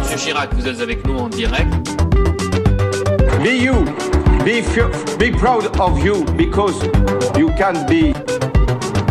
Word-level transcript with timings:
Monsieur 0.00 0.16
Chirac, 0.16 0.52
vous 0.54 0.66
êtes 0.66 0.80
avec 0.80 1.06
nous 1.06 1.16
en 1.18 1.28
direct. 1.28 1.68
Be 3.42 3.62
you. 3.62 3.84
Be, 4.44 4.62
be 5.18 5.30
proud 5.36 5.70
of 5.78 6.04
you 6.04 6.24
because 6.36 6.82
you 7.38 7.50
can 7.58 7.86
be 7.86 8.14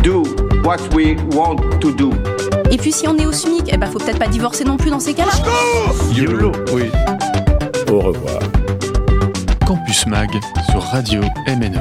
do 0.02 0.24
what 0.64 0.80
we 0.94 1.16
want 1.36 1.58
to 1.82 1.92
do. 1.92 2.12
Et 2.72 2.78
puis 2.78 2.92
si 2.92 3.08
on 3.08 3.18
est 3.18 3.26
au 3.26 3.32
SMIC, 3.32 3.70
eh 3.72 3.78
ben 3.78 3.88
faut 3.88 4.00
peut-être 4.00 4.20
pas 4.20 4.28
divorcer 4.28 4.64
non 4.64 4.78
plus 4.78 4.90
dans 4.90 5.00
ces 5.00 5.14
cas-là. 5.14 5.32
YOLO, 6.14 6.52
oui. 6.74 6.90
Au 7.92 8.00
revoir. 8.00 8.40
Campus 9.66 10.06
Mag 10.08 10.30
sur 10.70 10.82
Radio 10.82 11.22
MNE. 11.48 11.80